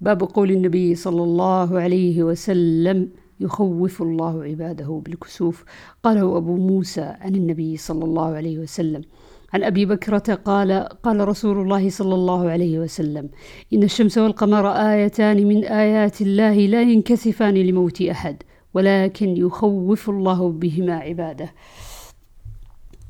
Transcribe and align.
باب 0.00 0.22
قول 0.22 0.50
النبي 0.50 0.94
صلى 0.94 1.22
الله 1.22 1.80
عليه 1.80 2.22
وسلم 2.22 3.08
يخوف 3.40 4.02
الله 4.02 4.44
عباده 4.44 5.02
بالكسوف. 5.04 5.64
قاله 6.02 6.36
أبو 6.36 6.56
موسى 6.56 7.00
عن 7.00 7.34
النبي 7.34 7.76
صلى 7.76 8.04
الله 8.04 8.34
عليه 8.34 8.58
وسلم. 8.58 9.02
عن 9.52 9.64
أبي 9.64 9.86
بكرة 9.86 10.34
قال 10.34 10.72
قال 11.02 11.28
رسول 11.28 11.62
الله 11.62 11.90
صلى 11.90 12.14
الله 12.14 12.50
عليه 12.50 12.78
وسلم 12.78 13.28
إن 13.72 13.82
الشمس 13.82 14.18
والقمر 14.18 14.66
آيتان 14.68 15.46
من 15.46 15.64
آيات 15.64 16.20
الله 16.20 16.54
لا 16.54 16.82
ينكسفان 16.82 17.54
لموت 17.54 18.02
أحد 18.02 18.42
ولكن 18.74 19.36
يخوف 19.36 20.10
الله 20.10 20.48
بهما 20.48 20.94
عباده. 20.96 21.52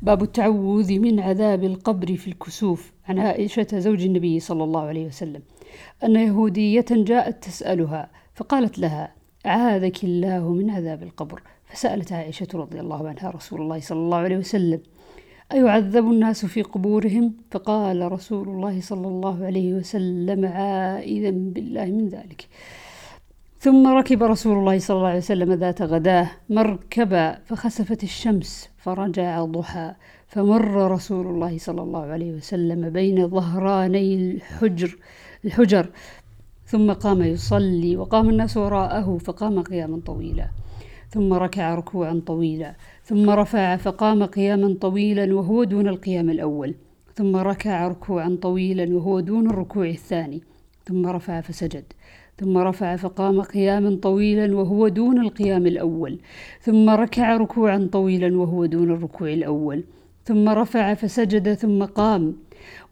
باب 0.02 0.22
التعوذ 0.22 0.98
من 0.98 1.20
عذاب 1.20 1.64
القبر 1.64 2.16
في 2.16 2.28
الكسوف. 2.28 2.92
عن 3.08 3.18
عائشة 3.18 3.66
زوج 3.72 4.04
النبي 4.04 4.40
صلى 4.40 4.64
الله 4.64 4.80
عليه 4.80 5.06
وسلم. 5.06 5.42
أن 6.04 6.16
يهودية 6.16 6.84
جاءت 6.90 7.44
تسألها 7.44 8.10
فقالت 8.34 8.78
لها 8.78 9.12
أعاذك 9.46 10.04
الله 10.04 10.52
من 10.52 10.70
عذاب 10.70 11.02
القبر. 11.02 11.42
فسألت 11.66 12.12
عائشة 12.12 12.46
رضي 12.54 12.80
الله 12.80 13.08
عنها 13.08 13.30
رسول 13.30 13.60
الله 13.60 13.80
صلى 13.80 13.98
الله 13.98 14.16
عليه 14.16 14.36
وسلم 14.36 14.80
أيعذب 15.52 16.10
الناس 16.10 16.46
في 16.46 16.62
قبورهم؟ 16.62 17.34
فقال 17.50 18.12
رسول 18.12 18.48
الله 18.48 18.80
صلى 18.80 19.08
الله 19.08 19.44
عليه 19.44 19.74
وسلم 19.74 20.46
عائذا 20.46 21.30
بالله 21.30 21.84
من 21.84 22.08
ذلك. 22.08 22.48
ثم 23.60 23.86
ركب 23.86 24.22
رسول 24.22 24.58
الله 24.58 24.78
صلى 24.78 24.96
الله 24.96 25.08
عليه 25.08 25.18
وسلم 25.18 25.52
ذات 25.52 25.82
غداة 25.82 26.30
مركبا 26.50 27.38
فخسفت 27.44 28.02
الشمس 28.02 28.70
فرجع 28.78 29.44
ضحى 29.44 29.92
فمر 30.28 30.90
رسول 30.90 31.26
الله 31.26 31.58
صلى 31.58 31.82
الله 31.82 32.04
عليه 32.04 32.32
وسلم 32.32 32.90
بين 32.90 33.28
ظهراني 33.28 34.14
الحجر. 34.14 34.98
الحجر. 35.46 35.86
ثم 36.66 36.92
قام 36.92 37.22
يصلي 37.22 37.96
وقام 37.96 38.28
الناس 38.28 38.56
وراءه 38.56 39.18
فقام 39.18 39.62
قياما 39.62 40.00
طويلا. 40.06 40.48
ثم 41.10 41.32
ركع 41.32 41.74
ركوعا 41.74 42.22
طويلا. 42.26 42.74
ثم 43.04 43.30
رفع 43.30 43.76
فقام 43.76 44.24
قياما 44.24 44.76
طويلا 44.80 45.34
وهو 45.34 45.64
دون 45.64 45.88
القيام 45.88 46.30
الأول. 46.30 46.74
ثم 47.14 47.36
ركع 47.36 47.88
ركوعا 47.88 48.38
طويلا 48.42 48.94
وهو 48.96 49.20
دون 49.20 49.50
الركوع 49.50 49.86
الثاني. 49.86 50.42
ثم 50.84 51.06
رفع 51.06 51.40
فسجد. 51.40 51.84
ثم 52.38 52.58
رفع 52.58 52.96
فقام 52.96 53.40
قياما 53.42 53.98
طويلا 54.02 54.56
وهو 54.56 54.88
دون 54.88 55.20
القيام 55.20 55.66
الأول. 55.66 56.18
ثم 56.60 56.90
ركع 56.90 57.36
ركوعا 57.36 57.88
طويلا 57.92 58.38
وهو 58.38 58.66
دون 58.66 58.90
الركوع 58.90 59.32
الأول. 59.32 59.84
ثم 60.26 60.48
رفع 60.48 60.94
فسجد 60.94 61.54
ثم 61.54 61.84
قام 61.84 62.36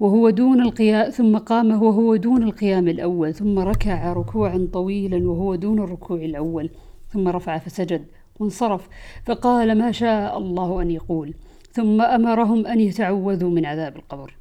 وهو 0.01 0.31
دون 0.31 0.61
القيام 0.61 1.11
ثم 1.11 1.39
قام 1.39 1.83
وهو 1.83 2.17
دون 2.17 2.43
القيام 2.43 2.89
الأول 2.89 3.35
ثم 3.35 3.59
ركع 3.59 4.13
ركوعا 4.13 4.69
طويلا 4.73 5.29
وهو 5.29 5.55
دون 5.55 5.79
الركوع 5.79 6.19
الأول 6.19 6.71
ثم 7.13 7.29
رفع 7.29 7.59
فسجد 7.59 8.05
وانصرف. 8.41 8.89
فقال 9.25 9.79
ما 9.79 9.93
شاء 9.93 10.39
الله 10.39 10.83
أن 10.83 10.91
يقول. 10.91 11.35
ثم 11.73 12.01
أمرهم 12.01 12.67
أن 12.67 12.81
يتعوذوا 12.81 13.51
من 13.51 13.67
عذاب 13.67 13.97
القبر. 13.97 14.37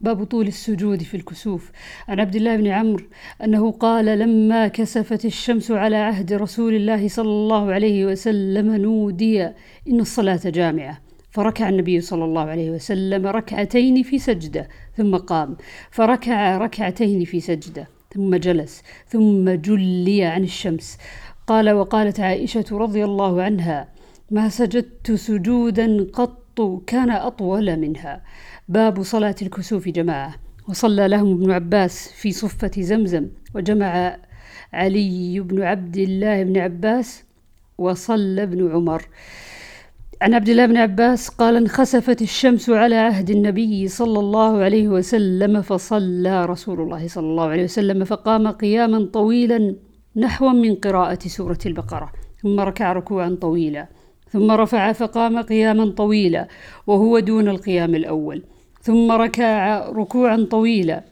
باب 0.00 0.24
طول 0.24 0.46
السجود 0.46 1.02
في 1.02 1.16
الكسوف. 1.16 1.70
عن 2.08 2.20
عبد 2.20 2.36
الله 2.36 2.56
بن 2.56 2.66
عمرو 2.66 3.04
أنه 3.44 3.70
قال 3.70 4.04
لما 4.18 4.68
كسفت 4.68 5.24
الشمس 5.24 5.70
على 5.70 5.96
عهد 5.96 6.32
رسول 6.32 6.74
الله 6.74 7.08
صلى 7.08 7.28
الله 7.28 7.72
عليه 7.72 8.06
وسلم 8.06 8.76
نودي 8.76 9.42
إن 9.88 10.00
الصلاة 10.00 10.40
جامعة. 10.44 11.05
فركع 11.36 11.68
النبي 11.68 12.00
صلى 12.00 12.24
الله 12.24 12.42
عليه 12.42 12.70
وسلم 12.70 13.26
ركعتين 13.26 14.02
في 14.02 14.18
سجدة 14.18 14.68
ثم 14.96 15.16
قام. 15.16 15.56
فركع 15.90 16.58
ركعتين 16.58 17.24
في 17.24 17.40
سجدة 17.40 17.88
ثم 18.14 18.36
جلس 18.36 18.82
ثم 19.08 19.50
جلي 19.50 20.24
عن 20.24 20.44
الشمس. 20.44 20.98
قال 21.46 21.70
وقالت 21.70 22.20
عائشة 22.20 22.64
رضي 22.72 23.04
الله 23.04 23.42
عنها 23.42 23.88
ما 24.30 24.48
سجدت 24.48 25.12
سجودا 25.12 26.06
قط 26.12 26.82
كان 26.86 27.10
أطول 27.10 27.76
منها. 27.76 28.22
باب 28.68 29.02
صلاة 29.02 29.36
الكسوف 29.42 29.88
جماعة. 29.88 30.34
وصلى 30.68 31.08
لهم 31.08 31.32
ابن 31.32 31.50
عباس 31.50 32.12
في 32.12 32.32
صفة 32.32 32.70
زمزم 32.78 33.26
وجمع 33.54 34.16
علي 34.72 35.40
بن 35.40 35.62
عبد 35.62 35.96
الله 35.96 36.42
بن 36.42 36.58
عباس 36.58 37.24
وصلى 37.78 38.42
ابن 38.42 38.72
عمر. 38.72 39.02
عن 40.22 40.34
عبد 40.34 40.48
الله 40.48 40.66
بن 40.66 40.76
عباس 40.76 41.28
قال 41.28 41.56
انخسفت 41.56 42.22
الشمس 42.22 42.70
على 42.70 42.94
عهد 42.94 43.30
النبي 43.30 43.88
صلى 43.88 44.18
الله 44.18 44.62
عليه 44.62 44.88
وسلم 44.88 45.62
فصلى 45.62 46.46
رسول 46.46 46.80
الله 46.80 47.08
صلى 47.08 47.26
الله 47.26 47.44
عليه 47.48 47.64
وسلم 47.64 48.04
فقام 48.04 48.48
قياما 48.48 49.04
طويلا 49.12 49.76
نحوا 50.16 50.50
من 50.50 50.74
قراءة 50.74 51.18
سورة 51.28 51.58
البقرة 51.66 52.12
ثم 52.42 52.60
ركع 52.60 52.92
ركوعا 52.92 53.38
طويلا 53.40 53.88
ثم 54.30 54.50
رفع 54.50 54.92
فقام 54.92 55.42
قياما 55.42 55.90
طويلا 55.90 56.48
وهو 56.86 57.18
دون 57.18 57.48
القيام 57.48 57.94
الأول 57.94 58.42
ثم 58.82 59.12
ركع 59.12 59.78
ركوعا 59.88 60.46
طويلا 60.50 61.04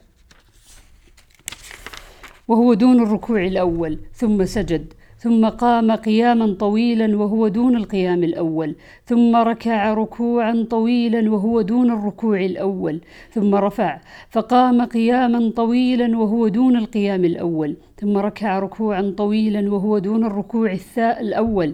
وهو 2.47 2.73
دون 2.73 3.03
الركوع 3.03 3.45
الأول 3.45 3.99
ثم 4.13 4.45
سجد. 4.45 4.93
ثم 5.17 5.49
قام 5.49 5.91
قياما 5.91 6.53
طويلا 6.53 7.17
وهو 7.17 7.47
دون 7.47 7.75
القيام 7.75 8.23
الأول 8.23 8.75
ثم 9.05 9.35
ركع 9.35 9.93
ركوعا 9.93 10.67
طويلا 10.69 11.31
وهو 11.31 11.61
دون 11.61 11.91
الركوع 11.91 12.39
الأول 12.39 13.01
ثم 13.31 13.55
رفع 13.55 13.99
فقام 14.29 14.81
قياما 14.81 15.51
طويلا 15.55 16.17
وهو 16.17 16.47
دون 16.47 16.75
القيام 16.75 17.25
الأول 17.25 17.77
ثم 17.97 18.17
ركع 18.17 18.59
ركوعا 18.59 19.13
طويلا 19.17 19.71
وهو 19.73 19.97
دون 19.97 20.25
الركوع 20.25 20.77
الأول 20.97 21.73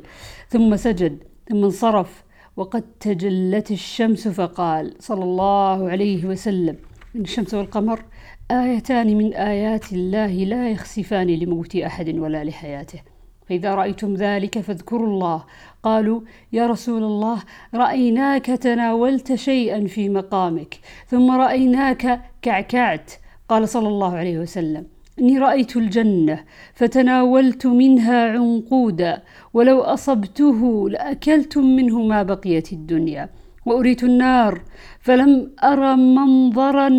ثم 0.50 0.75
سجد 0.75 1.23
ثم 1.50 1.63
انصرف 1.63 2.23
وقد 2.58 2.84
تجلت 3.00 3.72
الشمس 3.72 4.28
فقال 4.28 4.94
صلى 5.00 5.23
الله 5.23 5.90
عليه 5.90 6.25
وسلم 6.25 6.75
إن 7.16 7.22
الشمس 7.22 7.53
والقمر 7.53 8.03
آيتان 8.52 9.18
من 9.18 9.34
آيات 9.34 9.94
الله 9.94 10.28
لا 10.28 10.69
يخسفان 10.69 11.28
لموت 11.28 11.75
أحد 11.75 12.18
ولا 12.18 12.44
لحياته. 12.44 13.10
فإذا 13.51 13.75
رأيتم 13.75 14.13
ذلك 14.13 14.59
فاذكروا 14.59 15.07
الله. 15.07 15.44
قالوا 15.84 16.22
يا 16.53 16.67
رسول 16.67 17.03
الله 17.03 17.38
رأيناك 17.73 18.45
تناولت 18.45 19.35
شيئا 19.35 19.88
في 19.88 20.09
مقامك 20.09 20.79
ثم 21.07 21.31
رأيناك 21.31 22.22
كعكعت. 22.41 23.11
قال 23.50 23.69
صلى 23.69 23.88
الله 23.88 24.16
عليه 24.16 24.40
وسلم 24.40 24.85
إني 25.19 25.38
رأيت 25.40 25.78
الجنة 25.78 26.44
فتناولت 26.73 27.67
منها 27.67 28.31
عنقودا 28.31 29.23
ولو 29.53 29.81
أصبته 29.81 30.90
لأكلتم 30.90 31.66
منه 31.66 32.01
ما 32.01 32.23
بقيت 32.23 32.73
الدنيا 32.73 33.29
وأريت 33.66 34.03
النار 34.03 34.61
فلم 35.00 35.51
أر 35.63 35.95
منظرا 35.95 36.90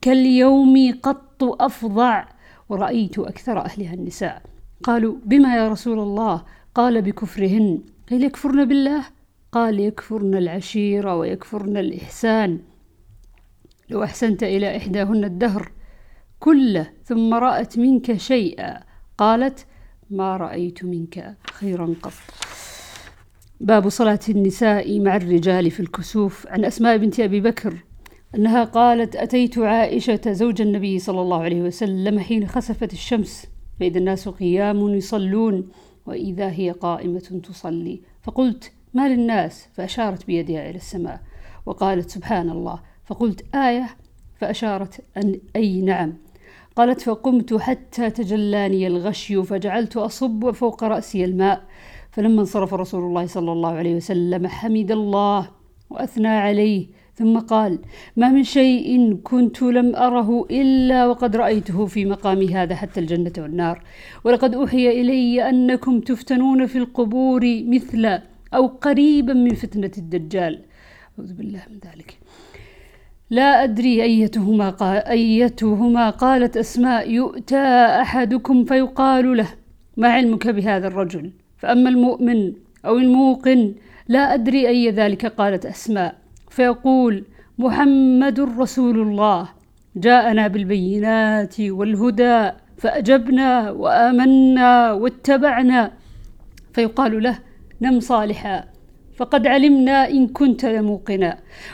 كاليوم 0.00 0.92
قط 1.02 1.44
أفظع 1.44 2.24
ورأيت 2.68 3.18
أكثر 3.18 3.58
أهلها 3.58 3.94
النساء. 3.94 4.49
قالوا 4.82 5.14
بما 5.24 5.56
يا 5.56 5.68
رسول 5.68 5.98
الله؟ 5.98 6.44
قال 6.74 7.02
بكفرهن. 7.02 7.82
قيل 8.10 8.24
يكفرن 8.24 8.64
بالله؟ 8.64 9.04
قال 9.52 9.80
يكفرن 9.80 10.34
العشيرة 10.34 11.16
ويكفرن 11.16 11.76
الإحسان. 11.76 12.58
لو 13.90 14.04
أحسنت 14.04 14.42
إلى 14.42 14.76
إحداهن 14.76 15.24
الدهر 15.24 15.72
كله 16.38 16.90
ثم 17.04 17.34
رأت 17.34 17.78
منك 17.78 18.16
شيئا. 18.16 18.80
قالت 19.18 19.66
ما 20.10 20.36
رأيت 20.36 20.84
منك 20.84 21.36
خيرا 21.52 21.94
قط. 22.02 22.12
باب 23.60 23.88
صلاة 23.88 24.20
النساء 24.28 25.00
مع 25.00 25.16
الرجال 25.16 25.70
في 25.70 25.80
الكسوف 25.80 26.46
عن 26.46 26.64
أسماء 26.64 26.96
بنت 26.96 27.20
أبي 27.20 27.40
بكر 27.40 27.74
أنها 28.34 28.64
قالت 28.64 29.16
أتيت 29.16 29.58
عائشة 29.58 30.20
زوج 30.26 30.62
النبي 30.62 30.98
صلى 30.98 31.20
الله 31.20 31.42
عليه 31.42 31.62
وسلم 31.62 32.18
حين 32.18 32.46
خسفت 32.46 32.92
الشمس. 32.92 33.46
فإذا 33.80 33.98
الناس 33.98 34.28
قيام 34.28 34.88
يصلون 34.88 35.68
وإذا 36.06 36.50
هي 36.50 36.70
قائمة 36.70 37.40
تصلي. 37.48 38.00
فقلت 38.22 38.72
ما 38.94 39.08
للناس؟ 39.08 39.68
فأشارت 39.72 40.26
بيدها 40.26 40.70
إلى 40.70 40.76
السماء. 40.76 41.20
وقالت 41.66 42.10
سبحان 42.10 42.50
الله. 42.50 42.80
فقلت 43.04 43.54
آية؟ 43.54 43.86
فأشارت 44.40 45.00
أن 45.16 45.40
أي 45.56 45.80
نعم. 45.80 46.14
قالت 46.76 47.00
فقمت 47.00 47.54
حتى 47.54 48.10
تجلاني 48.10 48.86
الغشي 48.86 49.42
فجعلت 49.42 49.96
أصب 49.96 50.50
فوق 50.50 50.84
رأسي 50.84 51.24
الماء. 51.24 51.62
فلما 52.10 52.40
انصرف 52.40 52.74
رسول 52.74 53.04
الله 53.04 53.26
صلى 53.26 53.52
الله 53.52 53.72
عليه 53.72 53.96
وسلم 53.96 54.46
حمد 54.46 54.90
الله. 54.90 55.48
وأثنى 55.90 56.28
عليه. 56.28 56.88
ثم 57.14 57.38
قال 57.38 57.78
ما 58.16 58.28
من 58.28 58.44
شيء 58.44 59.14
كنت 59.24 59.62
لم 59.62 59.96
أره 59.96 60.46
إلا 60.50 61.06
وقد 61.06 61.36
رأيته 61.36 61.86
في 61.86 62.04
مقامي 62.04 62.54
هذا 62.54 62.74
حتى 62.74 63.00
الجنة 63.00 63.32
والنار. 63.38 63.82
ولقد 64.24 64.54
أوحي 64.54 65.00
إلي 65.00 65.48
أنكم 65.48 66.00
تفتنون 66.00 66.66
في 66.66 66.78
القبور 66.78 67.62
مثل 67.66 68.18
أو 68.54 68.66
قريبا 68.66 69.32
من 69.32 69.54
فتنة 69.54 69.90
الدجال. 69.98 70.64
أعوذ 71.18 71.34
بالله 71.34 71.62
من 71.70 71.76
ذلك. 71.76 72.18
لا 73.30 73.64
أدري 73.64 74.02
أيتهما, 74.02 74.70
قال 74.70 74.96
أيتهما 74.96 76.10
قالت 76.10 76.56
أسماء 76.56 77.10
يؤتى 77.10 77.66
أحدكم 78.02 78.64
فيقال 78.64 79.36
له 79.36 79.48
ما 79.96 80.08
علمك 80.08 80.48
بهذا 80.48 80.86
الرجل؟ 80.86 81.30
فأما 81.58 81.88
المؤمن 81.88 82.52
أو 82.84 82.98
الموقن 82.98 83.74
لا 84.08 84.34
أدري 84.34 84.68
أي 84.68 84.90
ذلك 84.90 85.26
قالت 85.26 85.66
أسماء. 85.66 86.19
فيقول 86.54 87.14
محمد 87.58 88.38
رسول 88.40 88.96
الله. 89.06 89.48
جاءنا 90.06 90.44
بالبينات 90.52 91.56
والهدى 91.60 92.38
فأجبنا 92.82 93.70
وآمنا 93.70 94.92
واتبعنا. 94.92 95.82
فيقال 96.74 97.12
له 97.22 97.36
نم 97.82 98.00
صالحا 98.00 98.58
فقد 99.18 99.42
علمنا 99.46 99.98
إن 100.16 100.22
كنت 100.38 100.62
لموقنا. 100.64 101.30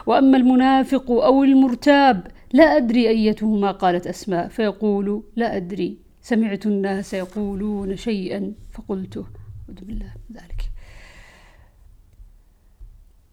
وأما 0.07 0.37
المنافق 0.37 1.07
أو 1.11 1.45
المرتاب 1.45 2.17
لا 2.53 2.67
أدري 2.77 3.09
أيتهما 3.09 3.71
قالت 3.83 4.07
أسماء. 4.07 4.49
فيقول 4.49 5.07
لا 5.37 5.57
أدري. 5.57 5.91
سمعت 6.31 6.67
الناس 6.67 7.15
يقولون 7.15 7.97
شيئا 7.97 8.41
فقلته 8.75 9.25
أعوذ 9.69 9.81
بالله 9.87 10.11
من 10.31 10.37
ذلك. 10.37 10.56